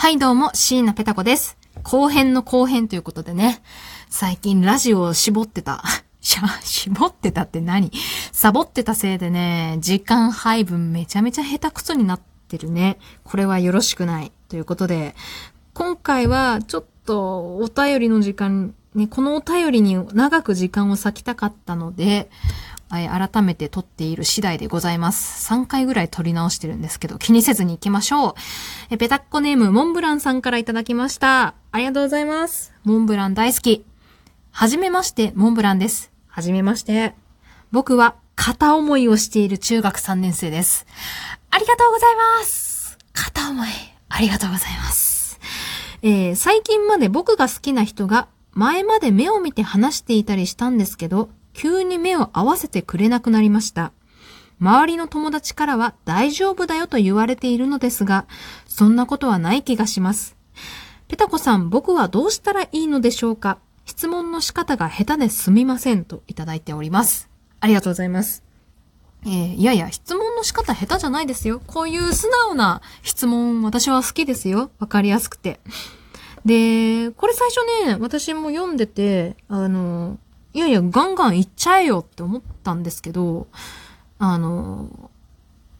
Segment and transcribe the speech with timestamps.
[0.00, 1.58] はいどうも、椎名ペタ子です。
[1.82, 3.62] 後編の後編ということでね、
[4.08, 5.84] 最近ラジオを絞ってた。
[6.22, 7.92] しゃ、絞ってたって何？
[8.32, 12.96] サボってたせいでね、時間配分めちゃめちゃ下手くそになってるね。
[13.24, 14.32] これはよろしくない。
[14.48, 15.14] ということで、
[15.74, 22.30] 今回はちょっとお便りの時間、ね、このお便りに長く時間を割きたかったので、
[22.92, 25.52] えー改めて撮っている次第でございます。
[25.52, 28.34] 3回ぐらい撮り直してるんですけど、気にせずに行きましょう。
[28.90, 31.54] え、ペタッコネーム、モンブランさんからいただきました。
[31.72, 32.72] ありがとうございます。
[32.84, 33.84] モンブラン大好き。
[34.50, 36.10] はじめまして、モンブランです。
[36.26, 37.14] はじめまして。
[37.72, 40.86] 僕は片思いをしている中学3年生です。
[41.50, 42.98] ありがとうございます。
[43.12, 43.68] 片思い、
[44.08, 45.38] ありがとうございます。
[46.02, 53.92] えー最近まで僕が好きな人が前まで目を見て話していたりしたんですけど、急に目を合わせてくれなくなりました。
[54.60, 58.26] 周りの友達からは大丈夫だよと言われているのですが、
[58.66, 60.38] そんなことはない気がします。
[61.08, 63.58] ペタコさん、僕はどうしたらいいのでしょうか？
[63.84, 67.28] 質問の仕方が下手ですみませんといただいております。
[67.60, 68.42] ありがとうございます。
[69.26, 71.60] えーいやいや、質問の仕方下手じゃないですよ。
[71.66, 74.70] こういう素直な質問、私は好きですよ。
[74.78, 75.60] わかりやすくて。
[76.46, 80.16] で、これ最初ね、私も読んでて、あの、
[80.52, 83.46] いやいや、ガンガン言っちゃえよって思ったんですけど、
[84.18, 85.10] あの、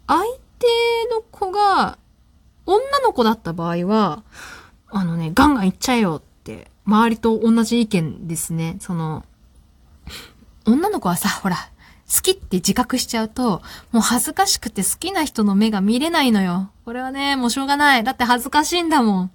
[0.06, 0.22] 相
[0.58, 0.66] 手
[1.12, 1.98] の子が
[2.66, 4.22] 女の子だった場合は、
[4.88, 8.76] あのね、ガンガン言っちゃえよって、周りと同じ意見ですね。
[8.80, 9.24] その、
[10.64, 11.56] 女の子はさ、ほら、
[12.12, 16.70] 好きって自覚しちゃうと、もう恥ずかしくて好きな人の目が見れないのよ。
[16.84, 18.04] これはね、もうしょうがない。
[18.04, 19.30] だって恥ずかしいんだもん。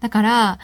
[0.00, 0.58] だから、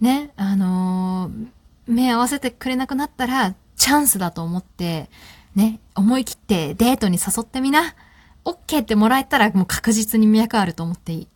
[0.00, 1.46] ね、あのー
[1.86, 5.10] 目合わせてくれなくなったら、チャンスだと思って、
[5.56, 7.96] ね、思い切ってデートに誘ってみな。
[8.44, 11.28] オッケーってもらえたらもう確実に脈あると思っていい。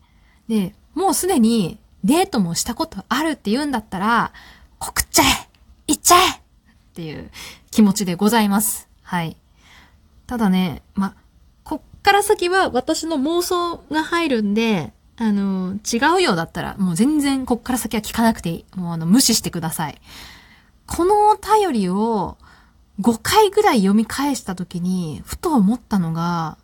[0.47, 4.33] で、もうすでにデートもしたことあるって言うんだったら、
[4.79, 5.27] 告っちゃえ
[5.89, 6.41] 行っちゃえっ
[6.95, 7.33] ていう
[7.73, 8.89] 気持ちでございます。
[9.03, 9.37] はい。
[10.29, 11.17] ただね、ま、
[11.65, 18.65] こっから先は私の妄想が入るんで、あの、違うようだったら、もう全然こっから先は聞かなくていい。
[18.77, 20.01] もうあの、無視してください。
[20.87, 22.39] このお便りを
[23.01, 26.59] 5回ぐらい読み返した時に、ふと思ったのが、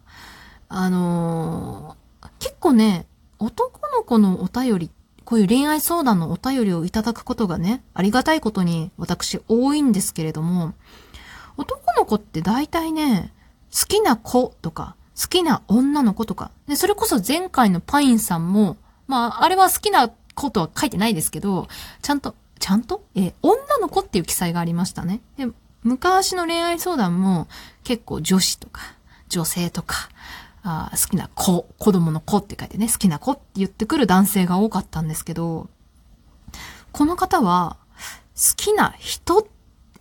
[0.69, 2.03] あのー
[2.43, 3.07] 結構ね、
[3.39, 4.91] 男の子のお便り、
[5.25, 10.75] こういう恋愛相談のお便りをいただくことがね、ありがたいことに私多いんですけれども、
[11.57, 13.33] 男の子って大体ね、
[13.73, 21.69] 好きな子とか、好きな女の子とか、で、それこそ前回のパインさんも、まあ、あれは好きな子とは書いてないですけど、
[22.03, 23.05] ちゃんと、ちゃんと？
[23.17, 25.21] え女の子っていう記載がありましたね。
[25.37, 25.49] で、
[25.83, 27.49] 昔の恋愛相談も
[27.83, 28.83] 結構女子とか、
[29.29, 30.09] 女性とか、
[30.63, 35.69] あ好きな子、子供の子って書いてね、好きな子って言ってくる男性が多かったんですけど、
[36.93, 37.79] この方は、
[38.37, 39.49] 好きな人、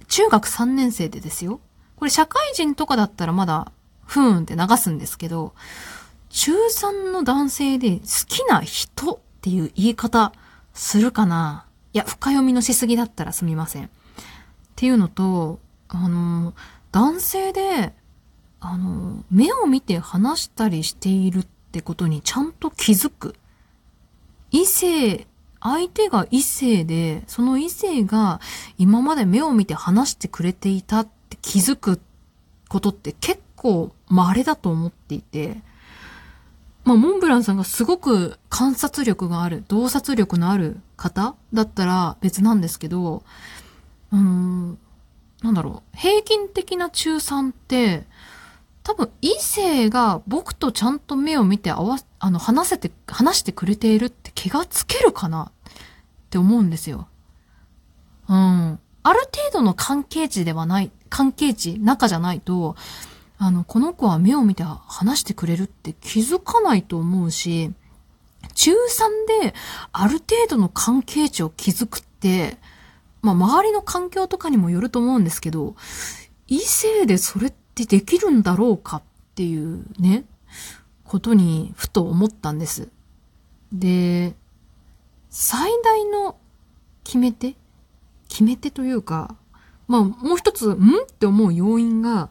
[0.07, 1.61] 中学3年生でですよ。
[1.95, 3.71] これ社会人とかだったらまだ、
[4.05, 5.55] ふーんって流すんですけど、
[6.29, 10.31] 中3の男性で好きな人っていう言い方
[10.75, 11.65] するかな？
[11.93, 13.85] いや、深読みのしすぎだったらすみません。
[13.85, 13.87] っ
[14.75, 15.59] ていうのと、
[15.89, 16.53] あの、
[16.91, 17.93] 男性で、
[18.59, 23.35] あの、目を見て話したりしているってことにちゃんと気づく。
[24.51, 25.27] 異性、
[25.59, 28.39] 相手が異性で、その異性が
[28.77, 31.99] 今まで目を見て話してくれていたって気づく
[32.67, 35.61] ことって結構稀だと思っていて、
[36.83, 43.23] まあ、モンブランさんがすごく観察力がある、洞察力のある方だったら別なんですけど、
[44.11, 44.77] うーん、
[45.43, 48.07] なんだろう、平均的な中3って、
[48.83, 55.73] 多分異性が僕とちゃんと目を見て合わ、あの、話せて、話してくれているって気がつけるかなっ
[56.31, 57.07] て思うんですよ。
[58.27, 58.79] うん。
[59.03, 62.75] ある程度の関係値ではない、関係値、仲じゃないと、
[63.43, 67.73] あの、この子は目を見て話してくれるって気づかないと思うし、
[68.53, 68.75] 中3
[69.41, 69.55] で
[69.91, 72.59] ある程度の関係値を築くって、
[73.23, 75.75] まあ、周りの環境とかにもよると思うんですけど、
[76.47, 80.25] 異性でそれってできるんだろうかっていうね、
[81.03, 82.89] ことにふと思ったんです。
[83.73, 84.35] で、
[85.31, 86.37] 最大の
[87.03, 87.55] 決め手
[88.29, 89.35] 決め手というか、
[89.87, 90.75] まあ、もう一つ、ん？
[90.75, 92.29] って思う要因が、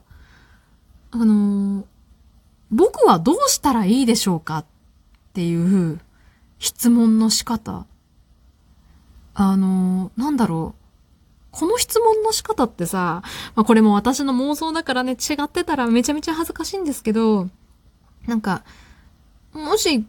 [1.12, 1.84] あのー
[2.72, 4.64] 僕はどうしたらいいでしょうかっ
[5.32, 5.98] ていう
[6.60, 7.84] 質問の仕方。
[9.34, 10.80] あのーなんだろう。
[11.50, 13.22] この質問の仕方ってさ、
[13.56, 17.48] まあ、これも私の妄想だからね、違ってたらめちゃめちゃ恥ずかしいんですけど、
[18.26, 18.62] なんか、
[19.52, 20.04] もし、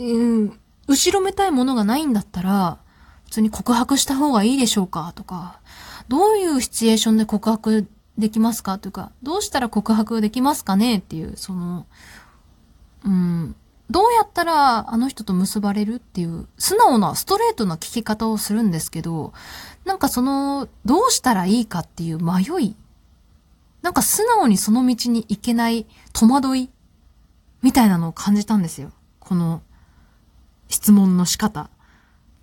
[0.00, 0.58] うん、
[0.88, 2.78] 後ろめたいものがないんだったら、
[3.26, 5.60] 普通に告白した方がいいでしょうかとか、
[6.08, 7.86] どういうシチュエーションで告白
[8.22, 8.78] できますか？
[8.78, 10.98] というか、どうしたら告白できますかね？
[10.98, 11.86] っていう、その、
[13.04, 13.54] うん、
[13.90, 19.34] どうやったらあの人と結ばれるっていう、素直なストレートな聞き方をするんですけど、
[19.84, 22.76] なんかその、どうしたらいいかっていう迷い、
[23.82, 26.70] なんか素直にその道に行けない戸惑い、
[27.60, 28.92] みたいなのを感じたんですよ。
[29.20, 29.62] この
[30.68, 31.68] 質問の仕方。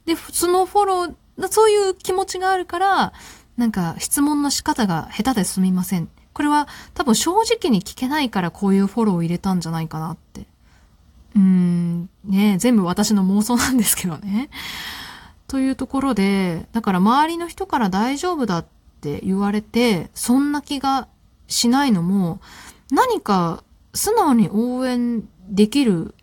[0.05, 3.13] で、そのフォロー、そういう気持ちがあるから、
[3.59, 6.07] なんか質問の仕方が下手ですみません。
[6.31, 10.47] これは多分正直に聞けないからこういうフォローを入れたんじゃないかなって。
[11.35, 14.49] うーん、ね全部私の妄想なんですけどね。
[15.47, 18.65] というところで、だから周りの人から大丈夫だっ
[19.01, 21.09] て言われて、そんな気が
[21.47, 22.39] しないのも、
[22.91, 26.15] 何か素直に応援できる、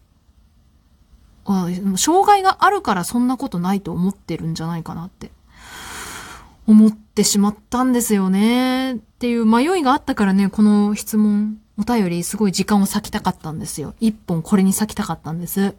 [1.99, 5.31] 障害があるからそんなことないと思ってるんじゃないかなって
[6.67, 8.95] 思ってしまったんですよね。
[8.95, 13.95] っていう迷いがあったからね、この質問、お便りすごい時間を割きたかったんですよ。
[14.01, 15.75] 一本これに割きたかったんです。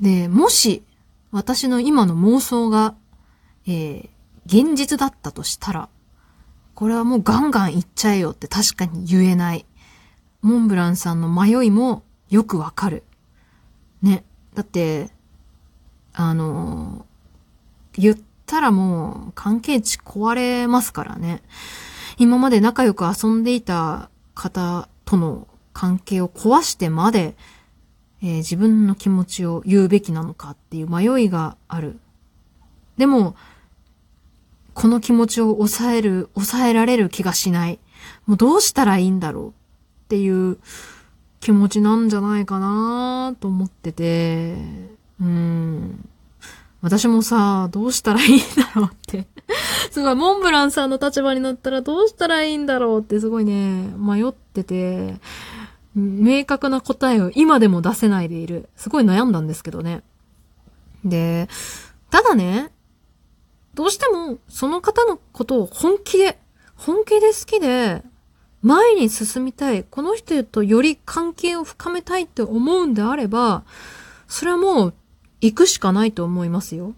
[0.00, 0.82] で、もし、
[1.30, 2.94] 私の今の妄想が、
[3.66, 4.08] えー、
[4.46, 5.88] 現実だったとしたら、
[6.74, 9.66] これはもうガンガンいっちゃえよって確かに言えない。
[10.40, 13.02] モンブランさんの迷いもよくわかる。
[14.00, 14.24] ね。
[14.54, 15.10] だって、
[16.14, 21.42] あのー、言っったらもう関係値壊れますからね。
[22.16, 27.36] 今まで仲良く遊んでいた方との関係を壊してまで、
[28.20, 32.00] えー、自分の気持ちを言うべきなのかっていう迷いがある。
[32.96, 33.36] でも、
[34.74, 37.78] この気持ちを抑える、抑えられる気がしない。
[38.26, 39.52] もうどうしたらいいんだろうっ
[40.08, 40.58] ていう
[41.40, 44.56] 気持ちなんじゃないかなと思ってて、
[45.20, 46.08] うん。
[46.80, 48.44] 私もさ、どうしたらいいんだ
[48.74, 49.26] ろうって
[49.90, 55.16] すごい、モンブランさんの立場になったらどうしたらいいんだろうってすごいね、迷ってて、
[55.94, 58.68] 明確な答えを今でも出せないでいる。
[58.76, 60.02] すごい悩んだんですけどね。
[61.04, 61.48] で、
[62.10, 62.70] ただね、
[63.74, 66.38] どうしてもその方のことを本気で、
[66.76, 68.02] 本気で好きで、
[68.62, 73.64] 前に進みたい、この人とより関係を深めたいって思うんであれば、
[74.26, 74.94] それはもう
[75.40, 76.94] 行くしかないと思いますよ。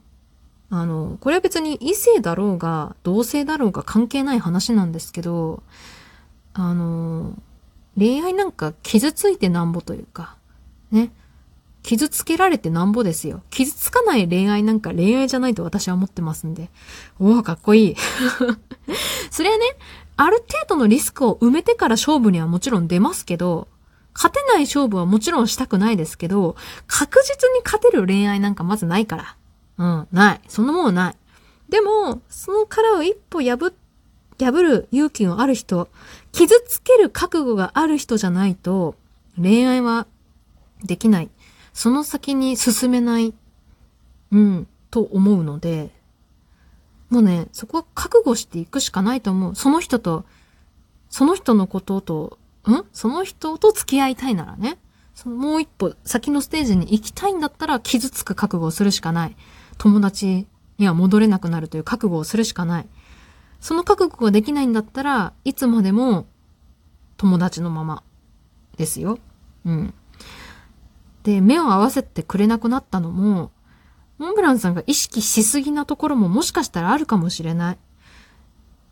[0.71, 5.63] あの、これは別に異性だろうが、同性だろうが関係ない話なんですけど、
[6.55, 7.35] あの、
[7.99, 10.37] 恋愛なんか傷ついてなんぼというか、
[10.91, 11.11] ね。
[11.83, 13.43] 傷つけられてなんぼですよ。
[13.51, 16.69] 傷つかない恋愛なんか恋愛じゃないと私は思ってますんで。
[17.19, 17.97] おお、かっこいい。
[19.31, 19.65] それはね、
[20.17, 23.67] ある程度のリスクを埋めてから勝負にはもちろん出ますけど、
[24.15, 29.37] 勝てない勝負はもちろんしたくないですけど、確実に勝てる恋愛なんかまずないから。
[29.79, 30.41] うん、ない。
[30.49, 31.17] そんなもんない。
[31.69, 33.73] でも、その殻を一歩破、
[34.39, 35.89] 破る勇気のある人、
[36.33, 38.97] 傷つける覚悟がある人じゃないと、
[39.41, 40.07] 恋愛は
[40.83, 41.31] できない。
[41.73, 43.33] その先に進めない、
[44.33, 45.91] うん、と思うので、
[47.09, 49.55] もうね、そこは覚悟していくしかないと思う。
[49.55, 50.25] その人と、
[51.09, 52.39] その人のことと
[52.93, 54.78] その人と付き合いたいならね、
[55.14, 59.37] そのもう一歩先のステージに行きたいんだったら傷つく覚悟をするしかない。
[59.78, 60.46] 友達
[60.79, 62.89] には戻れなくなるという覚悟をするしかない。
[63.60, 66.27] その覚悟ができないんだったらいつまでも
[67.17, 68.03] 友達のまま
[68.77, 69.19] ですよ。
[69.65, 69.94] うん。
[71.22, 73.50] で、目を合わせてくれなくなったのも、
[74.17, 77.79] モンブランさんが意識しすぎなところももしかしたらあるかもしれない。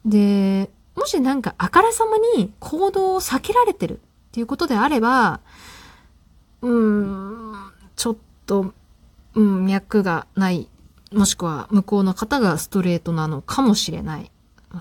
[0.05, 4.01] で、もしなんかあからさまに行動を避けられてるっ
[4.33, 5.41] ていうことであれば、
[6.61, 7.55] うーん、
[7.95, 8.75] ちょっと、
[9.35, 10.69] うん、脈がない。
[11.13, 14.31] もしくは向こうの方がストレートなのかもしれない。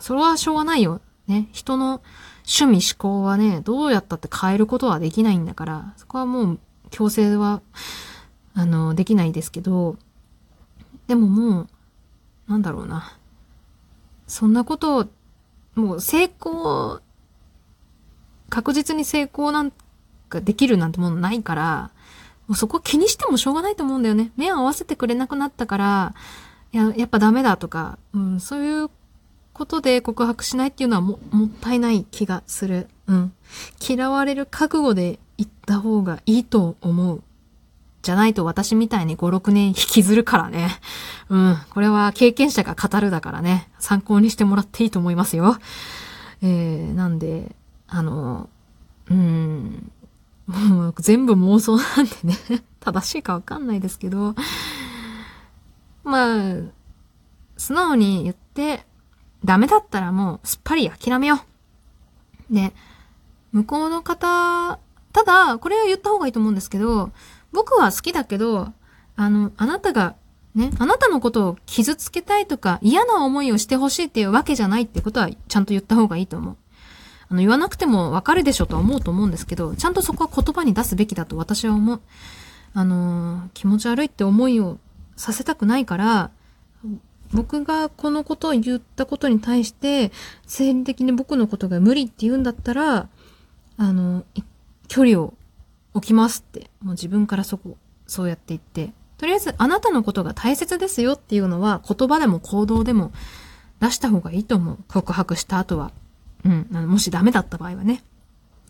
[0.01, 1.01] それはしょうがないよ。
[1.27, 1.49] ね。
[1.51, 2.01] 人の
[2.45, 6.59] 趣味思考はね、どうやったって変えることはできないんだから、そこはもう
[6.89, 7.61] 強制は、
[8.55, 9.97] あの、できないですけど、
[11.07, 11.67] でももう、
[12.47, 13.13] なんだろうな。
[14.25, 15.07] そんなこと
[15.77, 17.01] もう成功、
[18.49, 19.71] 確実に成功なん
[20.27, 21.91] かできるなんてものないから、
[22.47, 24.31] もうそこ気にしてもしょうがないと思うんだよね。
[24.37, 26.15] 目を合わせてくれなくなったから、
[26.71, 28.89] や、やっぱダメだとか、うん、そういう
[29.53, 32.87] ことで告白しないっていうのはも、もったいない気がする。
[33.05, 33.33] うん。
[33.87, 37.21] 嫌われる覚悟で行った方がいいと思う。
[38.07, 40.69] じゃないと私みたいに5、6年引きずるからね。
[41.27, 41.57] うん。
[41.71, 43.67] これは経験者が語るだからね。
[43.79, 45.57] 参考にしてもらっていいと思いますよ。
[46.41, 47.53] えー、なんで、
[47.85, 48.47] あの、
[49.11, 49.91] うん。
[50.47, 54.33] もう全部妄想なんでね 正しいかわかんないですけど、
[56.05, 56.55] まあ、
[57.57, 58.85] 素直に言って、
[59.43, 61.41] ダメだったらもうすっぱり諦めよ
[62.49, 62.53] う。
[62.53, 62.71] で、
[63.51, 64.79] 向こうの方、
[65.11, 67.11] ただ、これは言った方がいいと思うんですけど、
[67.51, 68.73] 僕は好きだけど、
[69.15, 70.15] あの、あなたが、
[70.55, 76.57] ね、あなたのことを傷つけたいとか嫌な思いをしてほしいっていうわけじゃないってことはちゃんと言った方がいいと思う。
[77.29, 82.01] あの、言わなくてもわかるでしょとは思うと思うんですけど、ちゃんとそこは言葉に出すべきだと私は思う。
[82.73, 84.77] あの、気持ち悪いって思いを
[85.15, 86.31] させたくないから、
[87.33, 90.11] 僕がこのことを言ったことに対して、
[90.45, 93.09] 生理的に僕のことが無理って言うんだったら、
[93.77, 94.23] あの、
[94.87, 95.33] 距離を
[95.93, 103.11] 置きますって、もう自分からそこ、そうやって言って、とりあえずあなたのことが大切ですよっていうのは言葉でも行動でも
[103.79, 104.77] 出した方がいいと思う。
[104.87, 105.91] 告白した後は。
[106.45, 106.67] うん。
[106.87, 108.03] もしダメだった場合はね。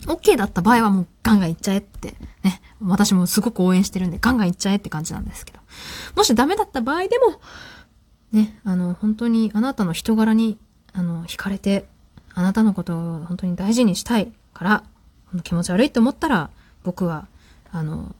[0.06, 2.62] OK だった場合はもうガンガン行っちゃえって、ね。
[2.82, 5.60] 私もすごく応援してるんでガンガン行っちゃえって感じなんですけど。
[6.16, 7.42] もしダメだった場合でも、
[8.32, 10.58] ね、あの、本当にあなたの人柄に、
[10.94, 11.88] あの、惹かれて、
[12.34, 14.84] あなたのことを本当に大事にしたいから、
[15.44, 16.50] 気持ち悪いって思ったら、
[16.84, 17.28] 僕は、
[17.72, 18.16] あの、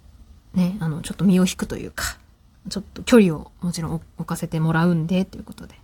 [0.54, 2.18] ね、あの、ちょっと身を引くというか、
[2.70, 5.76] ちょっと距離をもちろん置かせてもらうんで、ということで。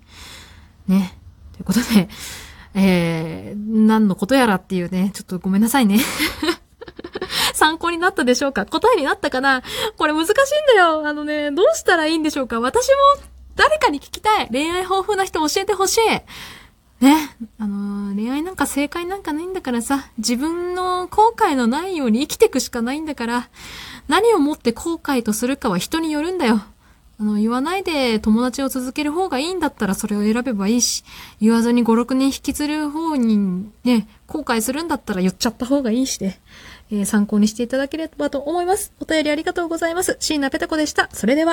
[0.88, 1.18] ね。
[1.54, 2.10] ということで、
[2.76, 6.00] えー、何のことやらっていうね、ちょっとごめんなさいね。
[7.54, 8.66] 参考になったでしょうか？
[8.66, 9.62] 答えになったかな？
[9.98, 10.36] これ難しいん
[10.76, 11.08] だよ。
[11.08, 12.60] あのね、どうしたらいいんでしょうか？
[12.60, 12.94] 私も
[13.56, 14.50] 誰かに聞きたい。
[14.52, 16.02] 恋愛豊富な人教えてほしい。
[17.04, 17.36] ね。
[17.60, 23.50] あのー、恋愛なんか正解なんかないんだからさ、自分の後悔のないように生きていくしかないんだから、
[24.08, 26.64] 何をもって後悔とするかは人によるんだよ。
[27.20, 31.04] あの、言わないで友達を続ける方がいいんだったらそれを選べばいいし、
[31.40, 36.40] 言わずに5、6人引きずる方にね、後悔するんだったら言っちゃった方がいいしで、
[36.90, 38.94] えー、参考にしていただければと思います。
[39.00, 40.18] お便りありがとうございます。
[40.20, 41.10] 椎名ペタ子でした。
[41.12, 41.52] それでは。